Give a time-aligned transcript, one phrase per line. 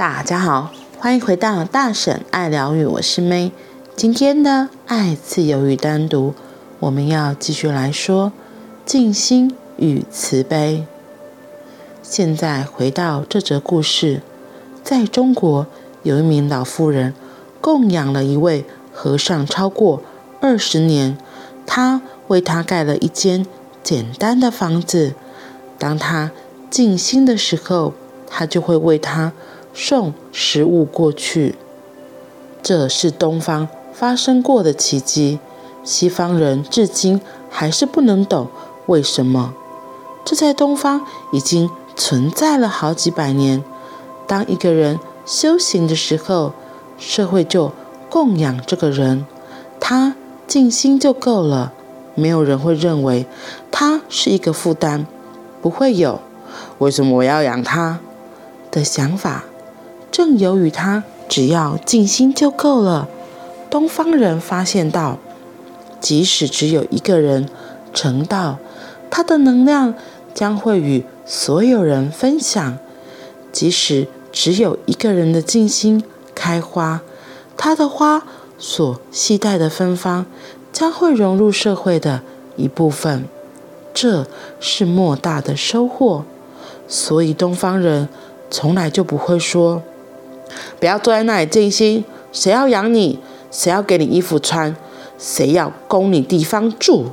[0.00, 3.50] 大家好，欢迎回到大婶爱疗愈，我是 May。
[3.94, 6.32] 今天的爱、自由与单独，
[6.78, 8.32] 我们要继续来说
[8.86, 10.86] 静心与慈悲。
[12.02, 14.22] 现在回到这则故事，
[14.82, 15.66] 在中国
[16.02, 17.12] 有一名老妇人
[17.60, 20.02] 供养了一位和尚超过
[20.40, 21.18] 二十年，
[21.66, 23.44] 他为他盖了一间
[23.82, 25.12] 简单的房子。
[25.78, 26.30] 当他
[26.70, 27.92] 静心的时候，
[28.26, 29.34] 他就会为他
[29.74, 31.56] 送食物过去。
[32.62, 35.38] 这是东方发生过的奇迹，
[35.82, 38.48] 西方人至今还是不能懂
[38.86, 39.54] 为什么。
[40.24, 43.64] 这在东方已经存在了好几百年。
[44.26, 46.52] 当一个人修行的时候，
[46.98, 47.72] 社会就
[48.08, 49.24] 供养这个人，
[49.80, 50.14] 他
[50.46, 51.72] 静心就够了，
[52.14, 53.26] 没有人会认为
[53.70, 55.06] 他是一个负担。
[55.62, 56.20] 不会有，
[56.78, 58.00] 为什么我要养他
[58.70, 59.44] 的想法。
[60.10, 63.08] 正由于他只要静心就够了，
[63.70, 65.18] 东方人发现到，
[66.00, 67.48] 即使只有一个人
[67.94, 68.58] 成道，
[69.10, 69.94] 他的能量
[70.34, 72.78] 将会与所有人分享；
[73.52, 76.02] 即使只有一个人的静心
[76.34, 77.02] 开花，
[77.56, 78.24] 他的花
[78.58, 80.26] 所携带的芬芳
[80.72, 82.22] 将会融入社会的
[82.56, 83.24] 一部分。
[83.92, 84.26] 这
[84.60, 86.24] 是莫大的收获，
[86.88, 88.08] 所以东方人
[88.48, 89.82] 从来就不会说
[90.78, 93.18] ：“不要坐在那里静心，谁要养你？
[93.50, 94.74] 谁要给你衣服穿？
[95.18, 97.06] 谁要供你地方住？”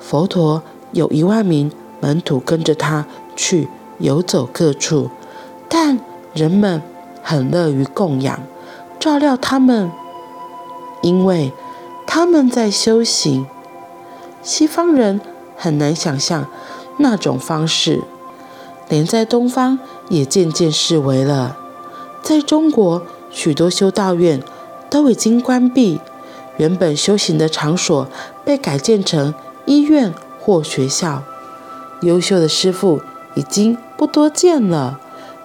[0.00, 0.62] 佛陀
[0.92, 3.06] 有一万名门徒跟着他
[3.36, 5.10] 去游走各处，
[5.68, 5.98] 但
[6.34, 6.82] 人们
[7.22, 8.40] 很乐于供养、
[8.98, 9.90] 照料他们，
[11.02, 11.52] 因为
[12.06, 13.46] 他们在修行。
[14.42, 15.20] 西方人
[15.56, 16.46] 很难想象
[16.96, 18.02] 那种方式，
[18.88, 19.78] 连在东方
[20.08, 21.58] 也渐渐视为了。
[22.22, 24.42] 在中国，许多修道院
[24.88, 26.00] 都已经关闭，
[26.58, 28.06] 原本修行的场所
[28.44, 29.34] 被改建成
[29.64, 31.22] 医院或学校。
[32.02, 33.00] 优秀的师傅
[33.34, 34.98] 已经不多见了，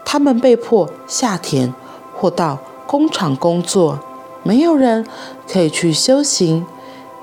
[0.06, 1.74] 他们被迫下田
[2.16, 4.00] 或到工厂工作，
[4.44, 5.06] 没有人
[5.52, 6.66] 可以去修行，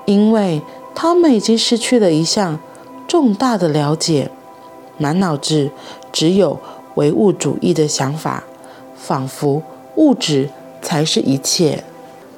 [0.05, 0.61] 因为
[0.93, 2.59] 他们已经失去了一项
[3.07, 4.29] 重大的了解，
[4.97, 5.71] 满脑子
[6.11, 6.59] 只有
[6.95, 8.43] 唯物主义的想法，
[9.05, 9.61] 仿佛
[9.97, 10.49] 物质
[10.81, 11.83] 才是一切。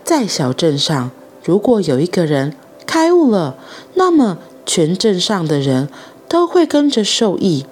[0.03, 1.11] 在小镇上，
[1.43, 2.55] 如果有一个人
[2.87, 3.55] 开悟了，
[3.93, 5.87] 那么全镇上的人
[6.27, 7.67] 都会跟着受益。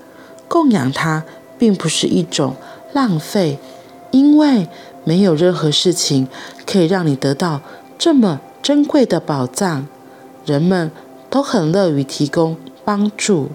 [0.48, 1.24] 供养他
[1.58, 2.56] 并不是一种
[2.94, 3.58] 浪费，
[4.12, 4.68] 因为
[5.04, 6.28] 没有任何事情
[6.68, 7.62] 可以让你得到
[7.98, 9.88] 这么珍贵的宝藏。
[10.46, 10.92] 人们
[11.30, 13.50] 都很乐于提供帮助。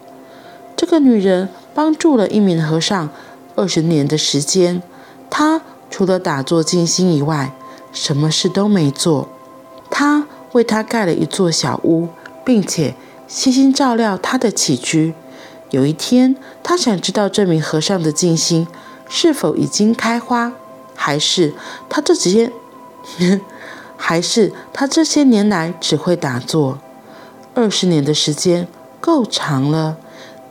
[0.74, 3.10] 这个女人帮助了一名和尚
[3.54, 4.82] 二十年的时间，
[5.30, 7.52] 他除了打坐静心以外，
[7.92, 9.28] 什么事都没做。
[9.90, 12.08] 他为他盖了一座小屋，
[12.44, 12.94] 并且
[13.26, 15.14] 悉心照料他的起居。
[15.70, 18.66] 有一天，他想知道这名和尚的静心
[19.08, 20.52] 是否已经开花，
[20.94, 21.54] 还是
[21.88, 22.52] 他这几天。
[24.00, 26.78] 还是他这些年来只会打坐，
[27.54, 28.68] 二十年的时间
[29.00, 29.96] 够长了，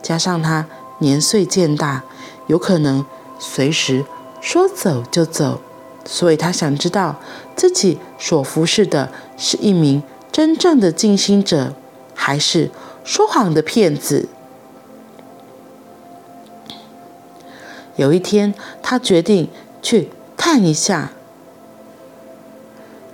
[0.02, 0.66] 加上他
[0.98, 2.02] 年岁渐大，
[2.46, 3.06] 有可能
[3.38, 4.04] 随时
[4.40, 5.60] 说走就走，
[6.04, 7.20] 所以他想知道
[7.56, 11.74] 自己所服侍的是一名真正的静心者，
[12.14, 12.70] 还是
[13.04, 14.28] 说谎的骗子。
[17.96, 19.48] 有一天，他决定
[19.82, 21.10] 去探一下。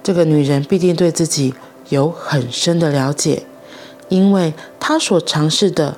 [0.02, 1.54] 这个女人必定对自己
[1.88, 3.46] 有很深的了解，
[4.10, 5.96] 因为她所尝试的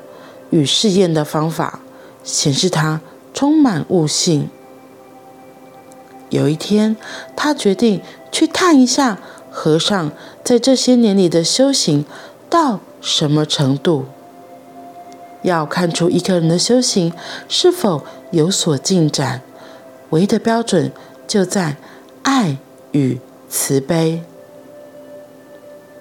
[0.50, 1.80] 与试验的方法
[2.22, 3.00] 显示她
[3.34, 4.48] 充满悟性。
[6.30, 6.96] 有一天，
[7.34, 9.18] 他决定去探一下
[9.50, 10.10] 和尚
[10.42, 12.04] 在这些年里的修行
[12.50, 14.06] 到什么程度。
[15.42, 17.12] 要看出一个人的修行
[17.48, 18.02] 是否
[18.32, 19.42] 有所进展，
[20.10, 20.90] 唯一的标准
[21.28, 21.76] 就在
[22.24, 22.56] 爱
[22.90, 24.24] 与慈悲，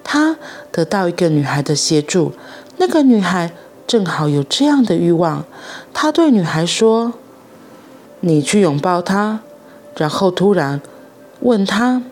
[0.02, 0.36] 他
[0.72, 2.32] 得到一个女孩的协助。
[2.78, 3.52] 那个女孩
[3.86, 5.44] 正好有这样的欲望。
[5.94, 7.14] 他对女孩说
[8.20, 9.40] ：“你去拥抱她。”
[9.96, 10.80] 然后突然
[11.40, 12.02] 问她：“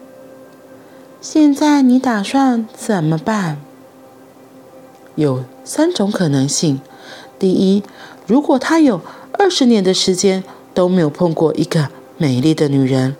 [1.20, 3.60] 现在你打算怎么办？”
[5.16, 6.81] 有三种可能性：
[7.38, 7.82] 第一，
[8.26, 9.00] 如果他有
[9.32, 10.42] 二十年的时间
[10.72, 11.88] 都没有碰过一个
[12.19, 13.16] 美丽的女人。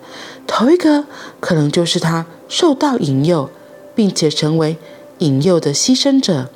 [0.47, 1.05] 头一个
[1.39, 3.49] 可能就是他受到引诱，
[3.95, 4.77] 并且成为
[5.19, 6.49] 引诱的牺牲者，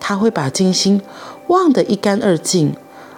[0.00, 1.00] 他会把静心
[1.48, 2.74] 忘得一干二净，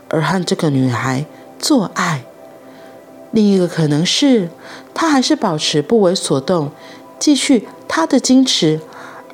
[0.09, 1.25] 而和这个女孩
[1.59, 2.25] 做爱。
[3.33, 4.51] 另一个可能是，
[4.93, 6.71] 他还是保持不为所动，
[7.19, 8.81] 继续他的矜持，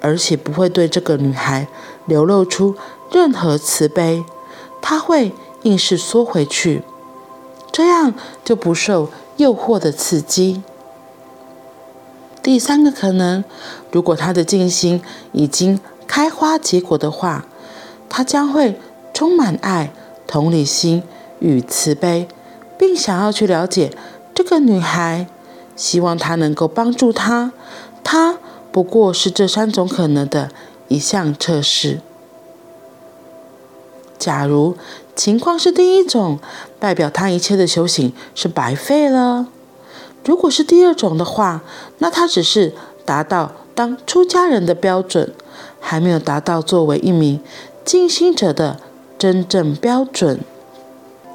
[0.00, 1.66] 而且不会对这个女孩
[2.06, 2.76] 流露出
[3.10, 4.25] 任何慈悲，
[4.82, 5.32] 他会
[5.62, 6.82] 硬是缩回去，
[7.72, 8.14] 这样
[8.44, 10.62] 就不受诱惑的刺激。
[12.42, 13.42] 第三个可能，
[13.90, 15.02] 如果他的静心
[15.32, 17.46] 已经开花结果的话，
[18.08, 18.78] 他将会
[19.12, 19.92] 充满爱、
[20.26, 21.02] 同理心
[21.40, 22.28] 与慈悲，
[22.78, 23.93] 并想要去了解
[24.34, 25.26] 这个女孩，
[25.75, 27.52] 希望她能够帮助他。
[28.02, 28.38] 他
[28.70, 30.50] 不过是这三种可能的
[30.87, 32.00] 一项测试。
[34.19, 34.76] 假如
[35.14, 36.38] 情况是第一种，
[36.78, 39.49] 代表他一切的修行是白费了。
[40.25, 41.62] 如果是第二种的话，
[41.99, 42.73] 那他只是
[43.05, 45.32] 达到当出家人的标准，
[45.81, 47.40] 还没有达到作为一名
[47.84, 48.78] 静心者的
[49.19, 50.40] 真正标准。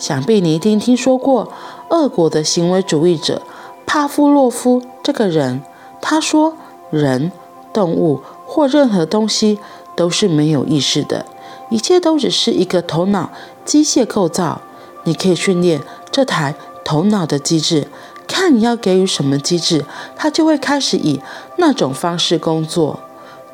[0.02, 1.52] 想必你一定听说过
[1.90, 3.44] 俄国的行为主义者
[3.86, 5.62] 帕夫洛夫这个人。
[6.02, 6.56] 他说，
[6.90, 7.32] 人、
[7.72, 9.60] 动物或任何东西
[9.96, 11.28] 都是没有意识的，
[11.70, 13.30] 一切都只是一个头脑
[13.64, 14.62] 机械构造。
[15.04, 17.88] 你可以训练这台头脑的机制。
[18.28, 21.22] 看你要给予什么机制，它就会开始以
[21.58, 23.00] 那种方式工作。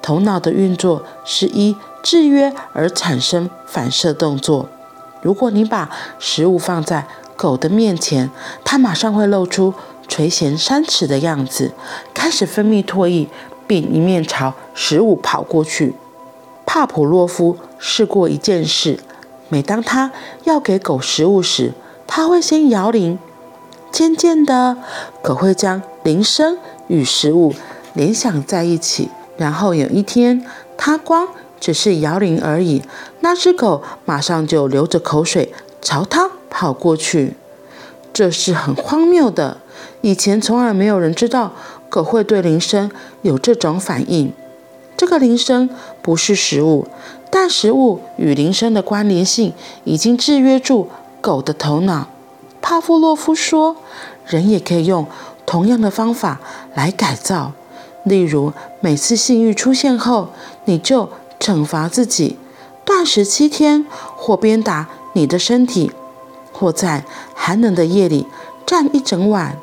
[0.02, 4.70] 头脑的运作是依制约而产生反射动作。
[5.22, 8.30] 如果你把食物放在狗的面前，
[8.64, 9.74] 它马上会露出
[10.08, 11.74] 垂涎三尺的样子，
[12.14, 13.28] 开始分泌唾液，
[13.66, 15.96] 并一面朝食物跑过去。
[16.66, 19.00] 帕普洛夫试过一件事：
[19.50, 20.12] 每当他
[20.44, 21.74] 要给狗食物时，
[22.06, 23.18] 他会先摇铃。
[23.90, 24.78] 渐渐的，
[25.22, 27.54] 狗会将铃声与食物
[27.94, 29.10] 联想在一起。
[29.38, 31.28] 然后有一天，它光
[31.60, 32.82] 只是摇铃而已，
[33.22, 37.36] 那只狗马上就流着口水朝他跑过去。
[38.14, 39.58] 这是很荒谬的。
[40.02, 41.54] 以前从来没有人知道
[41.90, 42.90] 狗会对铃声
[43.22, 44.32] 有这种反应。
[44.96, 45.70] 这个铃声
[46.02, 46.88] 不是食物，
[47.30, 49.54] 但食物与铃声的关联性
[49.84, 50.90] 已经制约住
[51.22, 52.08] 狗的头脑。
[52.62, 53.76] 帕夫洛夫说
[54.26, 55.06] ：“人也可以用
[55.46, 56.40] 同样的方法
[56.74, 57.52] 来改造。
[58.04, 60.30] 例如，每次性欲出现后，
[60.66, 61.10] 你就
[61.40, 62.38] 惩罚自己，
[62.88, 63.86] 断食七天，
[64.16, 65.92] 或鞭打你的身体，
[66.54, 67.04] 或在
[67.36, 68.26] 寒冷的夜里
[68.66, 69.58] 站一整晚。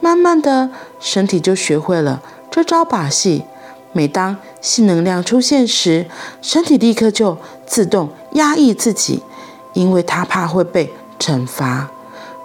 [0.00, 3.44] 慢慢的，身体就学会了这招把戏。
[3.92, 6.06] 每当性能量出现时，
[6.40, 7.36] 身体立刻就
[7.66, 9.22] 自动压抑自己，
[9.74, 11.90] 因为他怕会被惩罚。”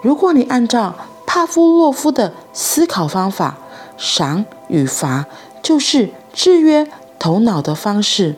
[0.03, 0.93] 如果你按照
[1.25, 3.55] 帕夫洛夫的思考方法，
[3.95, 5.25] 赏与罚
[5.63, 6.85] 就是制约
[7.17, 8.35] 头脑的方式。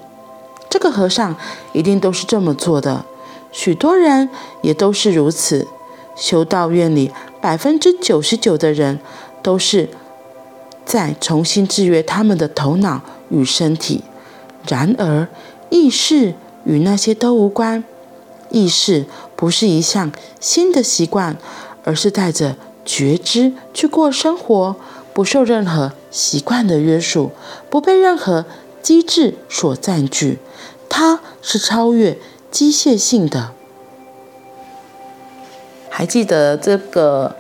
[0.70, 1.36] 这个和尚
[1.74, 3.06] 一定都是这么做的，
[3.52, 4.30] 许多人
[4.62, 5.68] 也都是如此。
[6.16, 7.12] 修道院里
[7.42, 9.00] 百分之九十九的人
[9.42, 9.90] 都是
[10.86, 14.04] 在重新制约他们的头脑与身体。
[14.68, 15.28] 然而，
[15.70, 16.34] 意识
[16.66, 17.84] 与那些都无关。
[18.50, 19.06] 意识
[19.36, 21.38] 不是一项新的习惯，
[21.86, 24.76] 而是带着觉知去过生活，
[25.14, 27.32] 不受任何习惯的约束，
[27.70, 28.46] 不被任何
[28.82, 30.40] 机制所占据。
[30.90, 32.18] 它是超越
[32.52, 33.52] 机械性的。
[35.90, 37.36] 还记得这个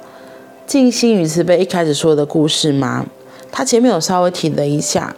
[0.65, 3.05] 静心与慈悲一开始说的故事吗？
[3.51, 5.15] 他前面有稍微提了一下，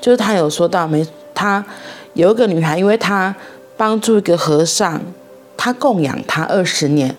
[0.00, 1.64] 就是他有说到没，他
[2.14, 3.34] 有一个女孩，因为她。
[3.76, 5.00] 帮助一个和尚，
[5.56, 7.12] 他供养他二十年，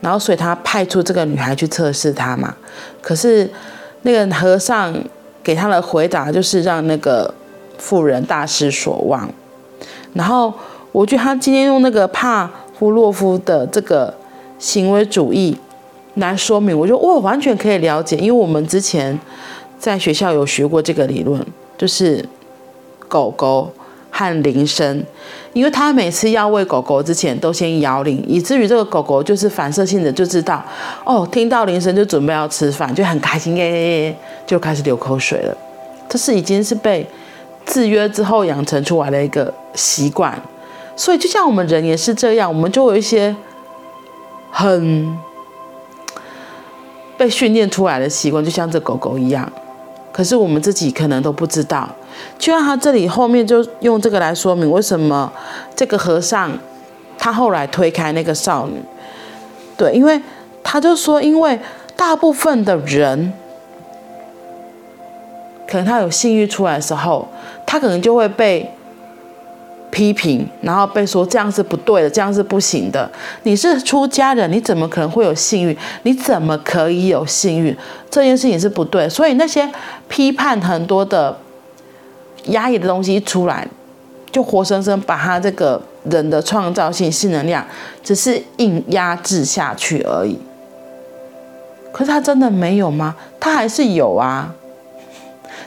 [0.00, 2.56] 然后所以他派出这个女孩去测试他嘛。
[3.00, 3.48] 可是
[4.02, 4.92] 那个和尚
[5.40, 7.32] 给他的回答就是让那个
[7.78, 9.32] 妇人大失所望。
[10.14, 10.52] 然后
[10.92, 14.12] 我觉得他今天用那个帕夫洛夫的这个
[14.58, 15.56] 行为主义
[16.14, 19.18] 来说明，我觉得我完全可以了解，因为我们之前
[19.78, 21.44] 在学校有学过这个理论，
[21.76, 22.24] 就是
[23.08, 23.70] 狗狗。
[24.12, 25.04] 和铃声，
[25.52, 30.60] 因为他每次要喂狗狗之前都先摇铃，以至于这个狗狗就是反射性的就知道，
[31.04, 35.56] 哦，听到铃声就准备要吃饭，就很开心耶耶耶，就开始流口水了。
[36.08, 37.06] 这是已经是被
[37.66, 40.40] 制约之后养成出来的一个习惯，
[40.96, 43.34] 所以就像我们人也是这样，我们就有一些
[44.50, 45.16] 很
[47.16, 49.50] 被训练出来的习惯，就像这狗狗一样。
[50.12, 51.88] 可是我们自己可能都不知道，
[52.36, 55.32] 就像他这里后面就用这个来说明为什么
[55.76, 56.50] 这个和尚
[57.16, 58.82] 他后来推开那个少女，
[59.76, 60.20] 对，因为
[60.64, 61.58] 他就说，因为
[61.94, 63.32] 大部分的人，
[65.70, 67.28] 可能他有性欲出来的时候，
[67.64, 68.68] 他可能就会被
[69.92, 73.08] 批评，然后被说这样是不对的，这样是不行的。
[73.44, 75.78] 你是出家人，你怎么可能会有性欲？
[76.02, 77.76] 你怎么可以有性欲？
[78.10, 79.08] 这件事情是不对。
[79.08, 79.68] 所以那些
[80.08, 81.36] 批判很多的
[82.46, 83.66] 压抑的东西一出来，
[84.32, 87.64] 就活生生把他这个人的创造性、性能量，
[88.02, 90.36] 只是硬压制下去而已。
[91.92, 93.14] 可是他真的没有吗？
[93.38, 94.52] 他还是有啊。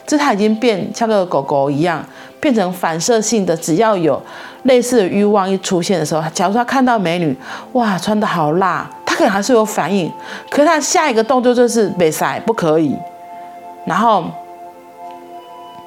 [0.05, 2.05] 这他已经变像个狗狗一样，
[2.39, 3.55] 变成反射性的。
[3.55, 4.22] 只要有
[4.63, 7.36] 类似的欲望一出现的时候，假如他看到美女，
[7.72, 10.12] 哇，穿得好辣，他可能还是有反应。
[10.50, 12.95] 可是他下一个动作就是被塞，不可以。
[13.86, 14.25] 然后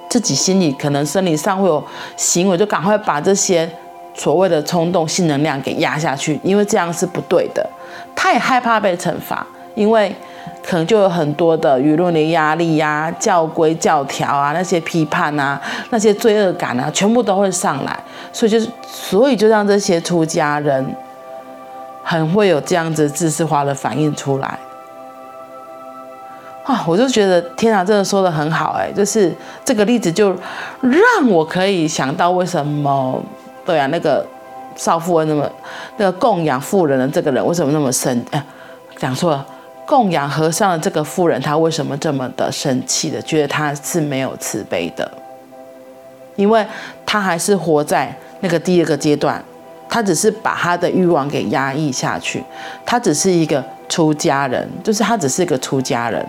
[0.08, 1.84] 自己心里可能生理上会有
[2.16, 3.70] 行为，就赶快把这些
[4.14, 7.68] 所谓的冲动性能量给压下去，因为这样是不对的。
[8.14, 10.14] 他也害怕被惩罚，因为。
[10.68, 17.96] 可能就有很多的舆论的压力呀、教规教条啊、那些批判啊、那些罪恶感啊，全部都会上来，
[18.32, 20.84] 所以就是，所以就让这些出家人
[22.02, 24.58] 很会有这样子自私化的反应出来。
[26.64, 29.32] 啊，我就觉得天啊，真的说的很好哎，就是
[29.64, 30.30] 这个例子就
[30.80, 33.22] 让我可以想到为什么
[33.64, 34.26] 对啊，那个
[34.74, 35.48] 少妇人那么
[35.96, 38.20] 那个供养妇人的这个人为什么那么生？
[38.32, 38.44] 哎，
[38.96, 39.46] 讲错了。
[39.86, 43.22] 供养和尚的这个妇人，她为什么这么的生气的？
[43.22, 45.10] 觉得她是没有慈悲的，
[46.34, 46.66] 因为
[47.06, 49.42] 她还是活在那个第二个阶段，
[49.88, 52.42] 她只是把她的欲望给压抑下去，
[52.84, 56.26] 她只是一个出家人，就是她只是一个出家人，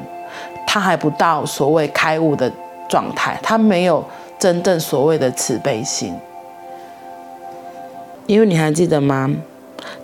[0.67, 2.51] 她还不到所谓开悟的
[2.87, 4.05] 状态，她没有
[4.37, 6.13] 真正所谓的慈悲心，
[8.27, 9.35] 因为你还记得吗？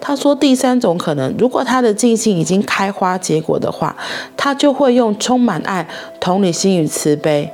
[0.01, 3.95] 他说：“第三种可能，如果他的静心已经开花结果的话，
[4.35, 5.87] 他就会用充满爱、
[6.19, 7.51] 同理心与慈悲，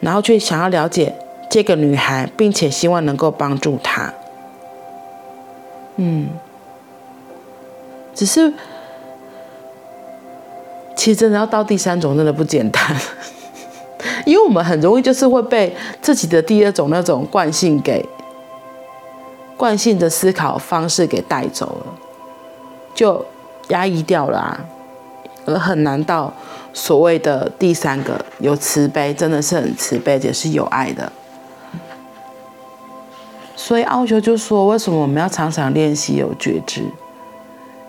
[0.00, 1.14] 然后去想要了解
[1.50, 4.12] 这个女孩，并且希望能够帮助她。
[5.96, 6.28] 嗯，
[8.14, 8.52] 只是，
[10.96, 12.82] 其实真的要到第三种，真的不简单，
[14.24, 18.04] 因为我们很容易就是会被自己的第二种那种惯性给。”
[19.56, 21.94] 惯性的思考方式给带走了，
[22.94, 23.24] 就
[23.68, 24.60] 压抑掉了啊，
[25.46, 26.32] 而很难到
[26.72, 31.12] 所谓的第三个有慈悲，真的是很慈悲，也是有爱的。
[33.56, 36.82] 所以奥修就说：为什么我们要常常练习有觉知？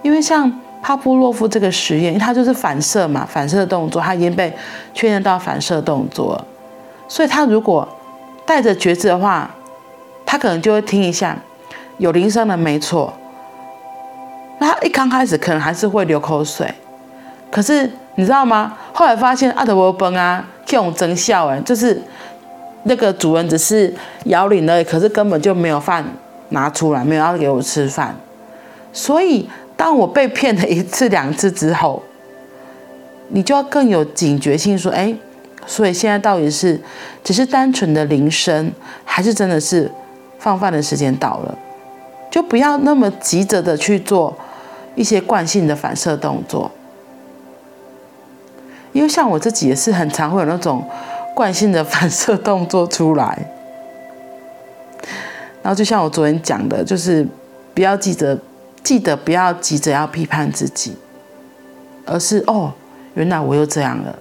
[0.03, 4.55] 因为像帕布洛夫这个实验，他就是反射嘛，反射的动作，他已经被
[4.93, 6.39] 确认到反射动作，
[7.07, 7.88] 所以他如果
[8.45, 9.50] 带着觉知的话，
[10.25, 11.36] 他可能就会听一下。
[11.97, 13.13] 有铃声的没错，
[14.59, 16.73] 那一刚开始可能还是会流口水，
[17.49, 18.77] 可是你知道吗？
[18.93, 22.01] 后来发现阿德伯崩啊，这种真笑哎，就是
[22.83, 23.93] 那个主人只是
[24.25, 26.03] 摇铃而已，可是根本就没有饭
[26.49, 28.15] 拿出来，没有要给我吃饭。
[28.91, 32.03] 所以当我被骗了一次两次之后，
[33.29, 35.15] 你就要更有警觉性，说哎，
[35.65, 36.79] 所以现在到底是
[37.23, 38.71] 只是单纯的铃声，
[39.03, 39.91] 还是真的是
[40.39, 41.57] 放饭的时间到了？
[42.35, 44.37] 就不要那么急着的去做
[44.93, 46.69] 一些惯性的反射动作，
[48.91, 50.85] 因为像我自己也是很常会有那种
[51.33, 53.49] 惯性的反射动作出来。
[55.63, 57.25] 然后就像我昨天讲的，就是
[57.73, 58.37] 不要记得，
[58.83, 60.97] 记得不要急着要批判自己，
[62.05, 62.73] 而是哦，
[63.13, 64.13] 原来我又这样了，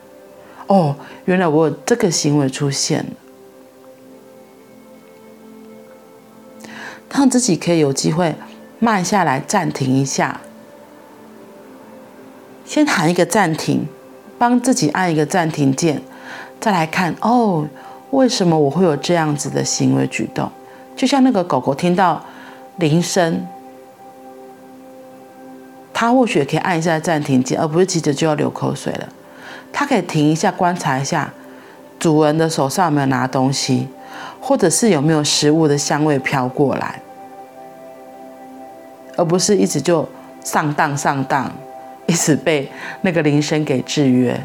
[0.68, 0.94] 哦，
[1.25, 3.11] 原来我有这个行为出现了。
[7.14, 8.35] 让自己可以有机会
[8.80, 10.40] 慢下来，暂停一下，
[12.66, 13.87] 先喊一个暂停，
[14.37, 16.02] 帮自己按一个暂停键，
[16.61, 17.66] 再来看哦，
[18.11, 20.50] 为什么我会有这样子的行为举动？
[20.97, 22.21] 就像那个狗狗听到
[22.76, 23.47] 铃声，
[25.92, 29.09] 它或许可以按一下暂停键，而不是急着就要流口水了。
[29.73, 31.33] 它可以停一下，观察一下
[32.00, 33.88] 主人的手上有没有拿东西，
[34.47, 37.01] 或者是有没有食物的香味飘过来。
[39.17, 40.07] 而不是一直就
[40.43, 41.51] 上当上当，
[42.07, 42.69] 一直被
[43.01, 44.39] 那个铃声给制约。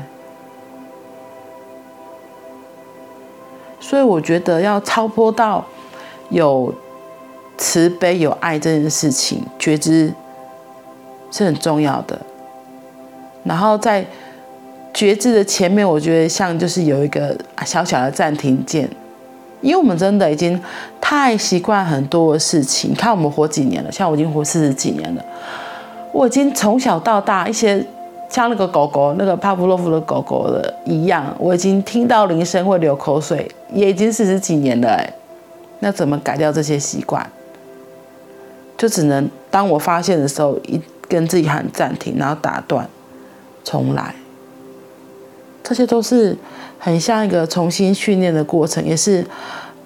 [3.79, 5.65] 所以我觉得要超脱到
[6.29, 6.73] 有
[7.57, 10.13] 慈悲有爱这件事情，觉知
[11.29, 12.17] 是很重要的。
[13.43, 14.05] 然后在
[14.93, 18.87] 觉知的前面，我觉得像就是有一个小小的暂停键。
[19.61, 20.59] 因为我们真的已经
[21.01, 25.25] 太习惯很多的事情，你看我们活几年了，像我已经活四十几年了，
[26.11, 27.85] 我已经从小到大一些
[28.29, 35.13] 像那个狗狗，那个帕布洛夫的狗狗的一样，我已经听到铃声会流口水，也已经四十几年了哎。
[35.79, 37.25] 那怎么改掉这些习惯？
[38.77, 42.87] 就只能当我发现的时候，一跟自己喊暂停，然后打断，
[43.63, 44.13] 重来。
[45.69, 46.35] 这些都是
[46.79, 49.23] 很像一个重新训练的过程，也是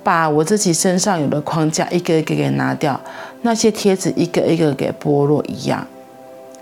[0.02, 2.98] 把我自己身上有的框架一个一个给拿掉，
[3.42, 5.86] 那些贴纸一个一个给剥落一样。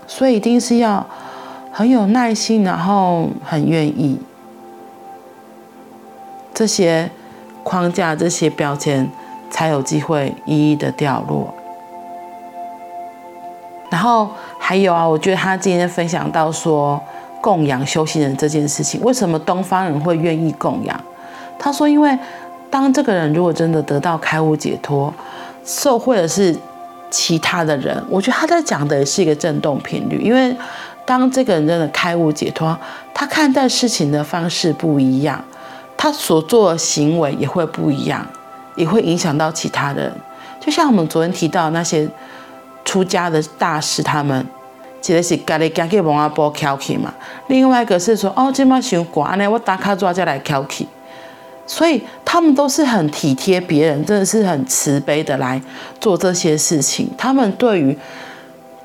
[0.08, 1.06] 所以一定是要
[1.70, 4.18] 很有耐心，然后很愿意。
[6.52, 7.08] 这些
[7.62, 9.08] 框架、这些标签
[9.48, 11.54] 才有机会一一的掉落。
[13.88, 17.00] 然后还有啊，我觉得他今天分享到说
[17.42, 20.98] 供养修行人这件事情，为什么东方人会愿意供养？
[21.58, 22.18] 他说，因为
[22.70, 25.12] 当这个人如果真的得到开悟解脱，
[25.64, 26.56] 受惠的是
[27.10, 30.22] 其他的人，我觉得他在讲的也是一个振动频率。
[30.22, 30.56] 因为
[31.04, 32.78] 当这个人真的开悟解脱，
[33.12, 35.44] 他看待事情的方式不一样。
[35.94, 38.26] 他所做的行为也会不一样，
[38.74, 40.12] 也会影响到其他人。
[40.58, 42.08] 就像我们昨天提到那些
[42.84, 44.44] 出家的大师，他们
[45.02, 47.12] 其实是家里家去王阿婆敲起嘛。
[47.48, 50.88] 另外一个是说，哦，这么想管呢，我打卡抓家来敲起。
[51.66, 55.60] 所以他们都是很体贴别人，真的是很慈悲的来
[56.00, 57.08] 做这些事情。
[57.16, 57.96] 他们对于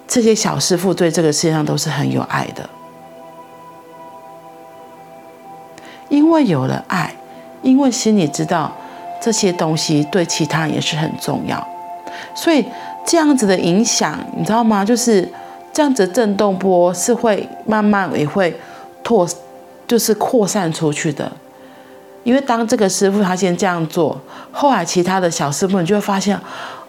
[0.08, 2.70] 这些小师傅，对这个世界上都是很有爱的。
[6.10, 7.14] 因为有了爱，
[7.62, 8.72] 因为心里知道
[9.20, 11.68] 这些东西对其他人也是很重要，
[12.34, 12.64] 所以
[13.06, 14.86] 这样子的影响，你知道吗？
[14.86, 15.30] 就是
[15.78, 18.52] 这样子的震动波是会慢慢也会
[19.04, 19.30] 拓，
[19.88, 21.32] 就是扩散出去的。
[22.24, 24.20] 因为当这个师傅他先这样做，
[24.52, 26.36] 后来其他的小师父你就会发现，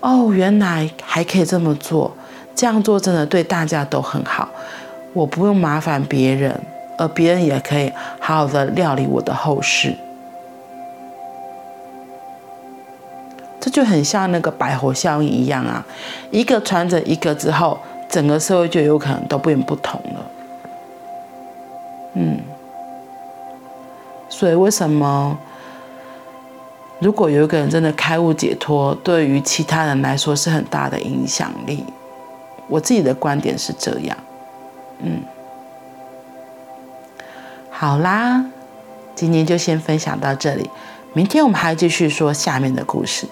[0.00, 2.10] 哦，原来还可以这么做，
[2.54, 4.48] 这样做真的对大家都很好，
[5.12, 6.58] 我不用麻烦别人。
[6.96, 9.94] 而别人也可以好好的料理我的后事，
[13.60, 15.84] 这就很像那个百火效应一样啊，
[16.30, 20.30] 一个传着一个之后，整个社会就有可能都变不同了。
[22.14, 22.38] 嗯，
[24.28, 25.38] 所以为什么
[26.98, 31.84] 如果有一个人真的开悟解脱，对于其他人来说是很大的影响力？
[32.66, 34.16] 我自己的观点是这样，
[34.98, 35.22] 嗯。
[37.70, 38.44] 好啦，
[39.14, 40.68] 今天就先分享到这里，
[41.12, 43.28] 明天我们还要继续说下面的故事。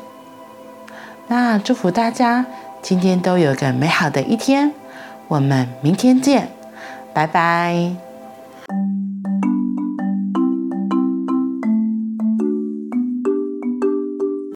[1.27, 2.47] 那祝福大家
[2.87, 4.73] 今天都有个美好的一天，
[5.27, 6.49] 我们明天见，
[7.13, 8.06] 拜拜。